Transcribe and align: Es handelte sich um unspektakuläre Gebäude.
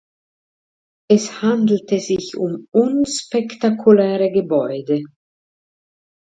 Es 1.11 1.43
handelte 1.43 1.99
sich 1.99 2.35
um 2.35 2.67
unspektakuläre 2.71 4.31
Gebäude. 4.31 5.03